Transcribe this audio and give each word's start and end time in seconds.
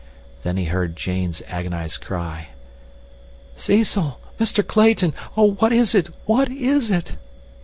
Then 0.41 0.57
he 0.57 0.65
heard 0.65 0.95
Jane's 0.95 1.43
agonized 1.47 2.01
cry: 2.01 2.47
"Cecil—Mr. 3.55 4.65
Clayton! 4.65 5.13
Oh, 5.37 5.51
what 5.51 5.71
is 5.71 5.93
it? 5.93 6.09
What 6.25 6.49
is 6.49 6.89
it?" 6.89 7.17